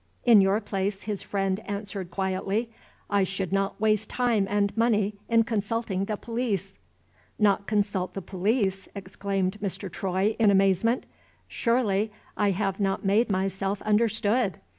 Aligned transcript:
"In 0.23 0.41
your 0.41 0.59
place," 0.59 1.03
his 1.03 1.21
friend 1.21 1.59
answered 1.69 2.09
quietly, 2.09 2.71
"I 3.07 3.23
should 3.23 3.53
not 3.53 3.79
waste 3.79 4.09
time 4.09 4.47
and 4.49 4.75
money 4.75 5.13
in 5.29 5.43
consulting 5.43 6.05
the 6.05 6.17
police." 6.17 6.79
"Not 7.37 7.67
consult 7.67 8.15
the 8.15 8.21
police!" 8.23 8.87
exclaimed 8.95 9.59
Mr. 9.61 9.91
Troy 9.91 10.35
in 10.39 10.49
amazement. 10.49 11.05
"Surely, 11.47 12.11
I 12.35 12.49
have 12.49 12.79
not 12.79 13.05
made 13.05 13.29
myself 13.29 13.79
understood? 13.83 14.57